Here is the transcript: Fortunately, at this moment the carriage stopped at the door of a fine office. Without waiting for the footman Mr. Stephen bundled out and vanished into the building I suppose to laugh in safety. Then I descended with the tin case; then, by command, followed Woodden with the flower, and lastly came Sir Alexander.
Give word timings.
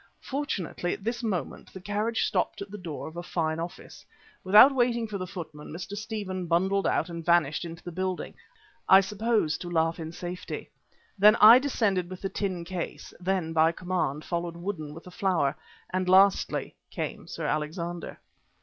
Fortunately, 0.23 0.93
at 0.93 1.03
this 1.03 1.21
moment 1.21 1.71
the 1.71 1.79
carriage 1.79 2.23
stopped 2.23 2.59
at 2.59 2.71
the 2.71 2.77
door 2.79 3.07
of 3.07 3.15
a 3.17 3.21
fine 3.21 3.59
office. 3.59 4.03
Without 4.43 4.73
waiting 4.73 5.07
for 5.07 5.19
the 5.19 5.27
footman 5.27 5.67
Mr. 5.71 5.95
Stephen 5.95 6.47
bundled 6.47 6.87
out 6.87 7.07
and 7.07 7.23
vanished 7.23 7.65
into 7.65 7.83
the 7.83 7.91
building 7.91 8.33
I 8.89 9.01
suppose 9.01 9.59
to 9.59 9.69
laugh 9.69 9.99
in 9.99 10.11
safety. 10.11 10.71
Then 11.19 11.35
I 11.35 11.59
descended 11.59 12.09
with 12.09 12.23
the 12.23 12.29
tin 12.29 12.63
case; 12.65 13.13
then, 13.19 13.53
by 13.53 13.71
command, 13.73 14.25
followed 14.25 14.55
Woodden 14.57 14.95
with 14.95 15.03
the 15.03 15.11
flower, 15.11 15.55
and 15.93 16.09
lastly 16.09 16.75
came 16.89 17.27
Sir 17.27 17.45
Alexander. 17.45 18.17